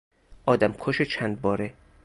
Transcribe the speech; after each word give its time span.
آدمکش 0.45 1.01
چندباره 1.01 1.73